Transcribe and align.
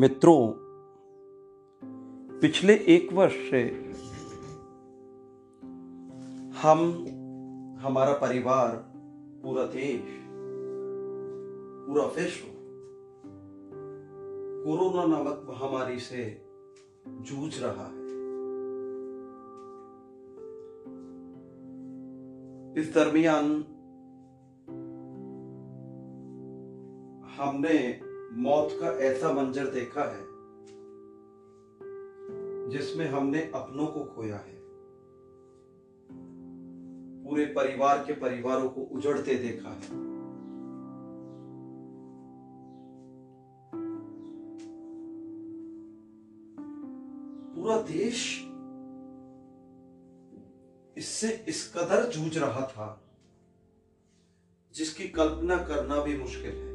मित्रों, 0.00 0.52
पिछले 2.40 2.74
एक 2.74 3.12
वर्ष 3.12 3.32
से 3.32 3.62
हम, 6.62 6.78
हमारा 7.80 8.12
परिवार, 8.12 8.76
पूरा 9.44 9.62
देश, 9.62 10.00
पूरा 11.86 12.04
विश्व, 12.04 12.46
कोरोना 14.64 15.16
नामक 15.16 15.46
महामारी 15.48 15.98
से 15.98 16.44
जूझ 17.08 17.62
रहा 17.62 17.84
है। 17.84 18.00
इस 22.82 22.94
दरमियान 22.94 23.44
हमने 27.38 28.09
मौत 28.32 28.68
का 28.72 28.90
ऐसा 28.98 29.32
मंजर 29.32 29.70
देखा 29.70 30.02
है, 30.04 30.22
जिसमें 32.70 33.06
हमने 33.08 33.40
अपनों 33.54 33.86
को 33.86 34.04
खोया 34.04 34.36
है। 34.36 34.58
पूरे 37.24 37.44
परिवार 37.46 38.04
के 38.06 38.12
परिवारों 38.12 38.68
को 38.68 38.80
उजड़ते 38.80 39.34
देखा 39.34 39.70
है। 39.70 39.98
पूरा 47.54 47.80
देश 47.82 48.46
इससे 50.96 51.28
इस 51.48 51.72
कदर 51.76 52.08
जूझ 52.10 52.38
रहा 52.38 52.66
था, 52.66 52.88
जिसकी 54.74 55.08
कल्पना 55.08 55.56
करना 55.56 56.02
भी 56.02 56.18
मुश्किल 56.18 56.50
है। 56.50 56.69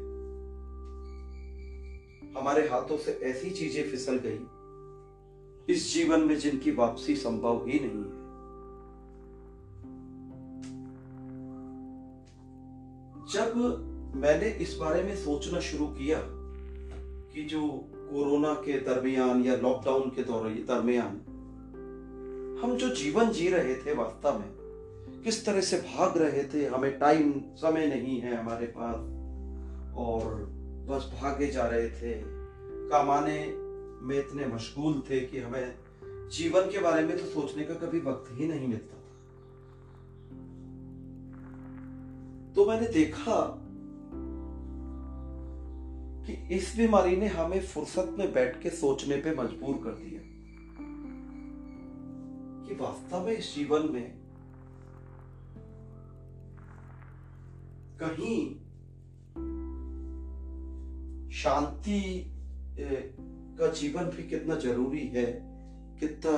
हमारे 2.36 2.68
हाथों 2.68 2.96
से 2.96 3.12
ऐसी 3.22 3.50
चीज़ें 3.50 3.82
फिसल 3.90 4.18
गई, 4.26 4.38
इस 5.68 5.92
जीवन 5.94 6.20
में 6.20 6.38
जिनकी 6.38 6.70
वापसी 6.70 7.16
संभव 7.16 7.64
ही 7.66 7.78
नहीं 7.80 8.02
है। 8.02 8.24
जब 13.32 13.54
मैंने 14.16 14.48
इस 14.62 14.76
बारे 14.76 15.02
में 15.02 15.16
सोचना 15.16 15.60
शुरू 15.60 15.86
किया 15.94 16.18
कि 16.22 17.44
जो 17.44 17.60
कोरोना 18.10 18.52
के 18.64 18.78
दरमियान 18.80 19.42
या 19.44 19.56
लॉकडाउन 19.56 20.10
के 20.10 20.22
दरमियान 20.64 21.16
हम 22.62 22.76
जो 22.76 22.88
जीवन 22.94 23.30
जी 23.30 23.48
रहे 23.48 23.74
थे 23.76 23.94
वास्तव 23.94 24.38
में, 24.38 24.50
किस 25.24 25.44
तरह 25.46 25.60
से 25.60 25.76
भाग 25.78 26.16
रहे 26.18 26.44
थे, 26.44 26.66
हमें 26.66 26.98
टाइम 26.98 27.32
समय 27.56 27.86
नहीं 27.86 28.20
है 28.20 28.36
हमारे 28.36 28.66
पास, 28.76 28.96
और 29.96 30.22
बस 30.86 31.10
भागे 31.22 31.46
जा 31.46 31.66
रहे 31.66 31.90
थे। 31.90 32.22
कमाने 32.88 33.52
में 34.06 34.18
इतने 34.18 34.46
मशगूल 34.46 35.02
थे 35.10 35.20
कि 35.20 35.38
हमें 35.38 35.74
जीवन 36.28 36.70
के 36.70 36.78
बारे 36.78 37.06
में 37.06 37.18
तो 37.18 37.24
सोचने 37.24 37.64
का 37.64 37.74
कभी 37.74 38.00
वक्त 38.00 38.38
ही 38.38 38.48
नहीं 38.48 38.68
मिलता 38.68 38.94
था। 38.94 39.02
तो 42.54 42.66
मैंने 42.66 42.88
देखा 42.88 43.62
कि 46.26 46.32
इस 46.54 46.74
बीमारी 46.76 47.16
ने 47.16 47.26
हमें 47.26 47.60
फुर्सत 47.66 48.14
में 48.18 48.32
बैठ 48.32 48.62
के 48.62 48.70
सोचने 48.70 49.16
पे 49.16 49.34
मजबूर 49.34 49.74
कर 49.84 49.90
दिया 49.90 50.20
कि 52.66 52.74
वास्तव 52.74 53.26
में 53.26 53.32
इस 53.32 53.54
जीवन 53.54 53.88
में 53.92 54.18
कहीं 58.00 58.65
शांति 61.36 62.32
का 62.80 63.66
जीवन 63.72 64.04
भी 64.04 64.22
कितना 64.22 64.54
ज़रूरी 64.54 65.06
है, 65.06 65.26
कितना 66.00 66.32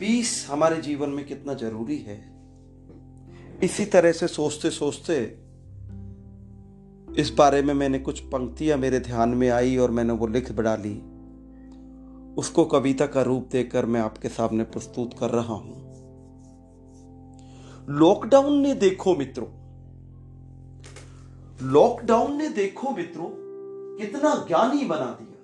पीस 0.00 0.46
हमारे 0.50 0.80
जीवन 0.82 1.08
में 1.08 1.24
कितना 1.26 1.54
ज़रूरी 1.54 1.98
है। 1.98 2.16
इसी 3.62 3.84
तरह 3.84 4.12
से 4.12 4.28
सोचते 4.28 4.70
सोचते 4.70 5.38
इस 7.20 7.34
बारे 7.38 7.62
में 7.62 7.74
मैंने 7.74 7.98
कुछ 7.98 8.20
पंक्तियाँ 8.20 8.78
मेरे 8.78 9.00
ध्यान 9.00 9.28
में 9.28 9.48
आई 9.50 9.76
और 9.76 9.90
मैंने 9.90 10.12
वो 10.12 10.26
लिख 10.26 10.52
डाली 10.52 10.94
उसको 12.34 12.64
कविता 12.64 13.06
का 13.06 13.22
रूप 13.22 13.48
देकर 13.52 13.86
मैं 13.86 14.00
आपके 14.00 14.28
सामने 14.28 14.64
प्रस्तुत 14.64 15.18
कर 15.18 15.30
रहा 15.30 15.54
हूँ। 15.54 15.82
लॉकडाउन 17.88 18.58
ने 18.58 18.74
देखो 18.74 19.16
मित्रों 19.16 19.48
लॉकडाउन 21.72 22.36
ने 22.36 22.48
देखो 22.48 22.90
मित्रों 22.90 23.43
कितना 23.98 24.44
ज्ञानी 24.48 24.84
बना 24.84 25.18
दिया। 25.22 25.34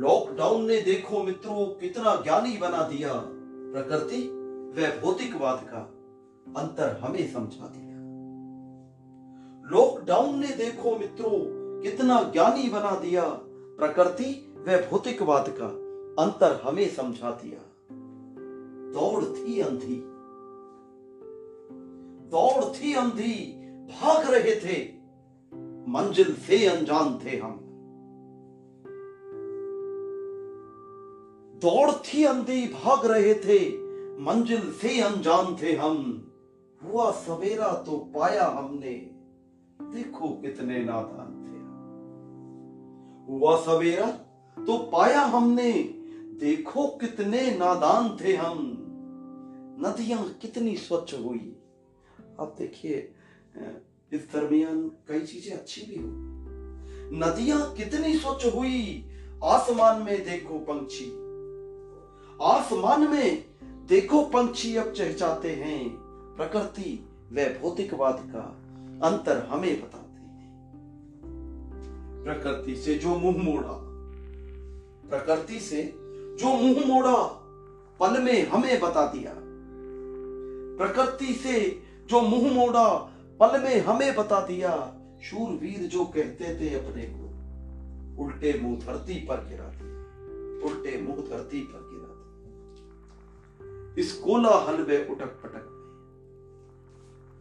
लॉकडाउन 0.00 0.64
ने 0.64 0.80
देखो 0.80 1.22
मित्रों, 1.22 1.66
कितना 1.66 2.16
ज्ञानी 2.16 2.56
बना 2.56 2.82
दिया। 2.82 3.12
प्रकृति 3.72 4.28
व 4.76 5.00
भौतिकवाद 5.00 5.66
का 5.74 5.78
अंतर 6.60 7.00
हमें 7.02 7.32
समझा 7.32 7.72
दिया। 7.76 7.86
लॉकडाउन 9.70 10.38
ने 10.38 10.46
देखो 10.46 10.96
मित्रों, 10.96 11.56
कितना 11.80 12.22
ज्ञानी 12.22 12.68
बना 12.68 12.96
दिया। 12.96 13.24
प्रकृति 13.78 14.54
व 14.68 14.76
भौतिकवाद 14.90 15.48
का 15.48 15.66
अंतर 16.24 16.60
हमें 16.64 16.88
समझा 16.88 17.30
दिया। 17.30 17.58
दौड़ 19.00 19.24
थी 19.24 19.60
अंधी। 19.60 20.02
दौड़ 22.30 22.64
थी 22.64 22.94
अंधी, 22.94 23.52
भाग 23.86 24.30
रहे 24.30 24.54
थे। 24.54 24.95
मंजिल 25.88 26.34
से 26.34 26.66
अनजान 26.66 27.18
थे 27.24 27.36
हम। 27.36 27.62
दौड़ 31.62 31.90
थी 31.90 32.24
अंधी 32.24 32.66
भाग 32.66 33.06
रहे 33.06 33.34
थे, 33.34 33.58
मंजिल 34.22 34.72
से 34.72 35.00
अनजान 35.00 35.56
थे 35.62 35.72
हम। 35.76 36.22
हुआ 36.82 37.10
सवेरा 37.10 37.72
तो 37.86 37.98
पाया 38.14 38.46
हमने, 38.48 38.94
देखो 39.80 40.28
कितने 40.28 40.84
नादान 40.84 41.32
थे 41.42 41.56
हुआ 43.32 43.56
सवेरा 43.56 44.10
तो 44.56 44.78
पाया 44.92 45.20
हमने, 45.20 45.72
देखो 46.40 46.86
कितने 46.96 47.50
नादान 47.56 48.16
थे 48.20 48.36
हम। 48.36 48.58
नदियाँ 49.80 50.24
कितनी 50.42 50.76
स्वच्छ 50.76 51.14
हुई। 51.14 51.56
अब 52.40 52.54
देखिए 52.58 53.12
इस 54.12 54.20
दरमियान 54.32 54.90
कई 55.08 55.20
चीज़ें 55.20 55.56
अच्छी 55.56 55.80
भी 55.80 55.96
हो। 55.96 56.08
नदियाँ 57.12 57.74
कितनी 57.74 58.18
स्वच्छ 58.18 58.54
हुई, 58.54 59.04
आसमान 59.44 60.02
में 60.02 60.24
देखो 60.24 60.58
पंछी। 60.58 61.04
आसमान 62.42 63.08
में 63.08 63.44
देखो 63.88 64.22
पंछी 64.22 64.76
अब 64.76 64.92
चहचाते 64.92 65.50
हैं, 65.50 65.88
प्रकृति 66.36 67.08
व 67.32 67.44
भौतिकवाद 67.60 68.22
का 68.34 68.44
अंतर 69.08 69.46
हमें 69.50 69.80
बताते 69.80 70.20
हैं। 70.20 70.44
प्रकृति 72.24 72.76
से 72.76 72.94
जो 72.94 73.08
मुँह 73.08 73.36
मोड़ा, 73.36 73.78
प्रकृति 75.10 75.60
से 75.60 75.82
जो 76.40 76.56
मुँह 76.56 76.86
मोड़ा, 76.86 77.16
पल 78.00 78.22
में 78.22 78.48
हमें 78.48 78.80
बता 78.80 79.06
दिया। 79.06 79.32
प्रकृति 80.78 81.34
से 81.34 81.82
जो 82.06 82.20
मुँह 82.20 82.52
मोड़ा 82.52 83.12
पल 83.40 83.62
में 83.62 83.80
हमें 83.80 84.14
बता 84.16 84.40
दिया, 84.46 84.72
शूरवीर 85.22 85.86
जो 85.86 86.04
कहते 86.04 86.54
थे 86.60 86.74
अपने 86.74 87.02
को, 87.06 87.24
उल्टे 88.24 88.52
मुँह 88.60 88.78
धरती 88.80 89.14
पर 89.26 89.44
गिरा 89.48 89.68
दिया 89.68 89.94
उल्टे 90.66 91.00
मुँह 91.02 91.16
धरती 91.28 91.60
पर 91.62 91.80
गिरा 91.90 92.12
दिया 92.14 94.02
इस 94.02 94.12
कोलाहल 94.18 94.82
व 94.82 95.00
उटक 95.12 95.32
पटक 95.42 95.64
में, 95.66 95.76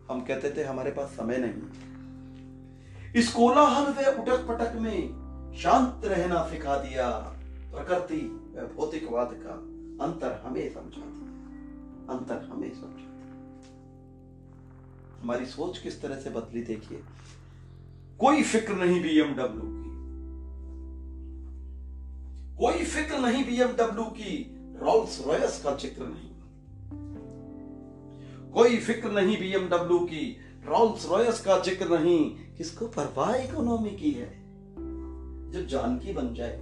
हम 0.10 0.22
कहते 0.22 0.54
थे 0.58 0.64
हमारे 0.64 0.92
पास 0.92 1.10
समय 1.10 1.38
नहीं 1.38 3.14
इस 3.16 3.32
कोलाहल 3.34 3.94
व 3.94 4.22
उटक 4.22 4.48
पटक 4.48 4.76
में 4.76 5.00
शांत 5.56 6.06
रहना 6.06 6.44
सिखा 6.50 6.78
दिया, 6.78 7.10
प्रकृति 7.72 8.22
भौतिकवाद 8.78 9.32
का 9.46 9.56
अंतर 10.06 10.42
हमें 10.46 10.70
समझा 10.74 11.06
दिया, 11.06 11.32
अंतर 12.16 12.48
हमें 12.52 12.74
समझा 12.74 13.15
हमारी 15.26 15.46
सोच 15.46 15.78
किस 15.78 16.02
तरह 16.02 16.16
से 16.16 16.30
बदली, 16.30 16.62
देखिए। 16.62 16.98
कोई 18.20 18.44
फ़िक्र 18.44 18.74
नहीं 18.74 19.02
बीएमडब्ल्यू 19.02 19.62
की। 19.62 19.94
कोई 22.58 22.84
फ़िक्र 22.86 23.18
नहीं 23.20 23.44
बीएमडब्ल्यू 23.46 24.04
की 24.12 24.36
रोल्स 24.82 25.20
रॉयस 25.28 25.62
का 25.64 25.76
ज़िक्र 25.76 26.06
नहीं। 26.06 26.30
कोई 28.54 28.78
फ़िक्र 28.78 29.12
नहीं 29.12 29.38
बीएमडब्ल्यू 29.40 30.00
की 30.06 30.26
रोल्स 30.66 31.06
रॉयस 31.10 31.40
का 31.42 31.60
ज़िक्र 31.60 32.00
नहीं। 32.00 32.30
किसको 32.58 32.88
परवाह 32.88 33.36
इकोनॉमी 33.36 33.92
की 33.92 34.12
है? 34.12 34.30
जब 35.52 35.68
जानकी 35.68 36.14
बन 36.14 36.34
जाए 36.34 36.58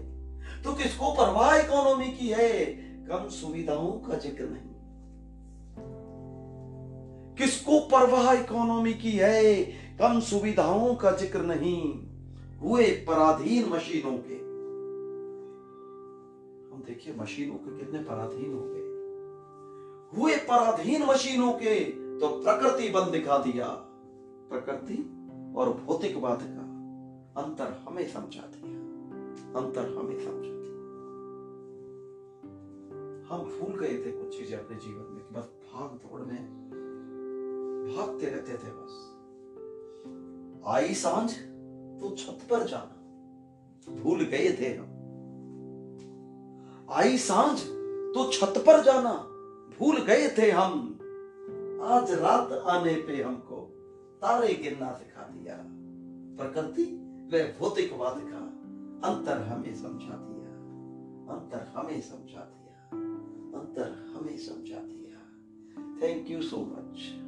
तो 0.63 0.73
किसको 0.73 1.11
परवाह 1.13 1.55
इकोनॉमी 1.57 2.11
की 2.11 2.29
है? 2.29 2.53
कम 3.07 3.27
सुविधाओं 3.31 3.91
का 3.99 4.17
ज़िक्र 4.19 4.45
नहीं। 4.45 4.72
किसको 7.37 7.79
परवाह 7.79 8.31
इकोनॉमी 8.33 8.93
की 8.93 9.11
है? 9.11 9.63
कम 9.99 10.19
सुविधाओं 10.19 10.95
का 10.95 11.11
ज़िक्र 11.11 11.41
नहीं। 11.41 11.81
हुए 12.59 12.85
पराधीन 13.07 13.69
मशीनों 13.69 14.17
के। 14.17 14.35
हम 16.73 16.83
देखिए, 16.87 17.15
मशीनों 17.15 17.55
के 17.55 17.77
कितने 17.77 17.99
पराधीन 17.99 18.53
हो 18.53 18.61
गए। 18.63 18.81
हुए 20.13 20.35
पराधीन 20.35 21.03
मशीनों 21.03 21.51
के 21.53 21.79
तो 22.19 22.27
प्रकृति 22.27 22.89
बंद 22.89 23.11
दिखा 23.11 23.37
दिया। 23.37 23.67
प्रकृति 24.49 24.97
और 25.57 25.69
भौतिकवाद 25.85 26.39
का 26.43 26.63
अंतर 27.41 27.77
हमें 27.87 28.07
समझा 28.07 28.41
दिया 28.41 28.71
अंतर 29.59 29.95
हमें 29.97 30.19
समझा 30.19 30.31
दिया 30.31 30.51
हम 33.29 33.43
भूल 33.43 33.79
गए 33.79 33.93
थे 33.97 34.11
कुछ 34.11 34.37
चीज़ें 34.37 34.57
अपने 34.57 34.77
जीवन 34.77 35.13
में 35.13 35.23
बस 35.33 35.49
भाग 35.65 35.89
दौड़ 36.03 36.21
में 36.21 36.72
भागते 37.83 38.25
रहते 38.25 38.53
थे 38.53 38.71
बस। 38.71 39.13
आई 40.67 40.93
साँझ 40.93 41.31
तो 42.01 42.15
छत 42.15 42.39
पर 42.49 42.67
जाना। 42.67 42.99
भूल 44.01 44.21
गए 44.23 44.57
थे 44.59 44.77
हम। 44.77 44.89
आई 46.91 47.17
साँझ 47.17 47.59
तो 48.15 48.31
छत 48.31 48.53
पर 48.57 48.83
जाना। 48.83 49.13
भूल 49.79 49.97
गए 49.97 50.35
थे 50.37 50.51
हम। 50.51 50.89
आज 51.83 52.11
रात 52.11 52.51
आने 52.51 52.93
पे 52.93 53.23
हमको 53.23 53.55
तारे 54.21 54.53
गिनना 54.53 54.91
सिखा 54.91 55.23
दिया। 55.23 55.57
प्रकृति 56.37 56.83
व 57.33 57.59
भौतिकवाद 57.59 58.21
का 58.23 58.37
अंतर 59.09 59.37
हमें 59.37 59.75
समझा 59.75 60.15
दिया। 60.15 60.49
अंतर 61.35 61.71
हमें 61.75 62.01
समझा 62.01 62.39
दिया। 62.39 62.97
अंतर 63.59 64.13
हमें 64.15 64.37
समझा 64.37 64.79
दिया। 64.79 65.03
Thank 66.01 66.31
you 66.31 66.41
so 66.41 66.57
much 66.57 67.23